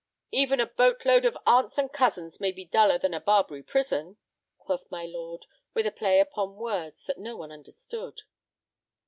"Even 0.31 0.59
a 0.59 0.65
boat 0.65 1.05
load 1.05 1.25
of 1.25 1.37
aunts 1.45 1.77
and 1.77 1.93
cousins 1.93 2.39
may 2.39 2.51
be 2.51 2.65
duller 2.65 2.97
than 2.97 3.13
a 3.13 3.21
Barbary 3.21 3.61
prison," 3.61 4.17
quoth 4.57 4.89
my 4.89 5.05
lord, 5.05 5.45
with 5.75 5.85
a 5.85 5.91
play 5.91 6.19
upon 6.19 6.55
words 6.55 7.05
that 7.05 7.19
no 7.19 7.35
one 7.37 7.51
understood. 7.51 8.21